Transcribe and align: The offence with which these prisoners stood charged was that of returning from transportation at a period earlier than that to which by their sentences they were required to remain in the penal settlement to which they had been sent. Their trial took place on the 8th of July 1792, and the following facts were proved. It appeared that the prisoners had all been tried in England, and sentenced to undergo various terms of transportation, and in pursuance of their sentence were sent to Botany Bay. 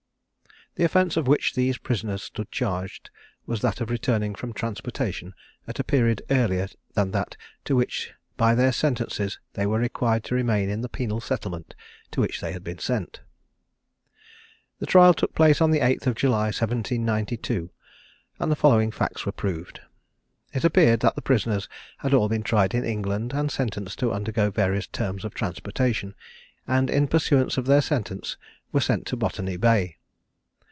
The 0.75 0.85
offence 0.85 1.17
with 1.17 1.27
which 1.27 1.53
these 1.53 1.77
prisoners 1.77 2.23
stood 2.23 2.49
charged 2.49 3.09
was 3.45 3.59
that 3.59 3.81
of 3.81 3.89
returning 3.89 4.33
from 4.33 4.53
transportation 4.53 5.33
at 5.67 5.79
a 5.79 5.83
period 5.83 6.21
earlier 6.31 6.69
than 6.93 7.11
that 7.11 7.35
to 7.65 7.75
which 7.75 8.13
by 8.37 8.55
their 8.55 8.71
sentences 8.71 9.37
they 9.51 9.65
were 9.65 9.79
required 9.79 10.23
to 10.23 10.33
remain 10.35 10.69
in 10.69 10.79
the 10.79 10.87
penal 10.87 11.19
settlement 11.19 11.75
to 12.11 12.21
which 12.21 12.39
they 12.39 12.53
had 12.53 12.63
been 12.63 12.79
sent. 12.79 13.19
Their 14.79 14.85
trial 14.85 15.13
took 15.13 15.35
place 15.35 15.59
on 15.59 15.71
the 15.71 15.81
8th 15.81 16.07
of 16.07 16.15
July 16.15 16.45
1792, 16.45 17.69
and 18.39 18.49
the 18.49 18.55
following 18.55 18.91
facts 18.91 19.25
were 19.25 19.33
proved. 19.33 19.81
It 20.53 20.63
appeared 20.63 21.01
that 21.01 21.15
the 21.15 21.21
prisoners 21.21 21.67
had 21.97 22.13
all 22.13 22.29
been 22.29 22.43
tried 22.43 22.73
in 22.73 22.85
England, 22.85 23.33
and 23.33 23.51
sentenced 23.51 23.99
to 23.99 24.13
undergo 24.13 24.49
various 24.49 24.87
terms 24.87 25.25
of 25.25 25.33
transportation, 25.33 26.15
and 26.65 26.89
in 26.89 27.09
pursuance 27.09 27.57
of 27.57 27.65
their 27.65 27.81
sentence 27.81 28.37
were 28.71 28.79
sent 28.79 29.05
to 29.07 29.17
Botany 29.17 29.57
Bay. 29.57 29.97